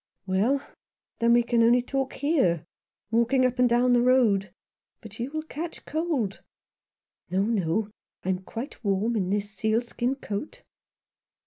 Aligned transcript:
"Well, 0.25 0.65
then 1.19 1.33
we 1.33 1.43
can 1.43 1.61
only 1.61 1.83
talk 1.83 2.13
here— 2.13 2.65
walking 3.11 3.45
up 3.45 3.59
and 3.59 3.69
down 3.69 3.93
the 3.93 4.01
road. 4.01 4.51
But 4.99 5.19
you 5.19 5.29
will 5.29 5.43
catch 5.43 5.85
cold."" 5.85 6.41
No, 7.29 7.43
no; 7.43 7.91
I 8.25 8.29
am 8.29 8.39
quite 8.41 8.83
warm 8.83 9.15
in 9.15 9.29
this 9.29 9.51
sealskin 9.51 10.15
coat." 10.15 10.63